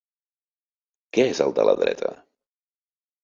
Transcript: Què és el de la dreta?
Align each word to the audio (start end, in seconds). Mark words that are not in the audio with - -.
Què 1.17 1.25
és 1.33 1.43
el 1.45 1.53
de 1.59 1.65
la 1.69 1.75
dreta? 1.81 2.11